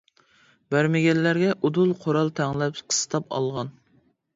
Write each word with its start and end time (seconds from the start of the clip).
بەرمىگەنلەرگە 0.75 1.53
ئۇدۇل 1.61 1.95
قورال 2.03 2.35
تەڭلەپ 2.43 2.85
قىستاپ 2.87 3.33
ئالغان. 3.41 3.77